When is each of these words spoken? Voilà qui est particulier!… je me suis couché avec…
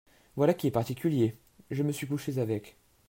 Voilà 0.35 0.55
qui 0.55 0.65
est 0.65 0.71
particulier!… 0.71 1.37
je 1.69 1.83
me 1.83 1.91
suis 1.91 2.07
couché 2.07 2.39
avec… 2.39 2.75